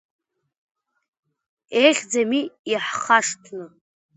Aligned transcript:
Еиӷьӡами, 1.81 2.41
иаҳхашҭны… 2.71 3.65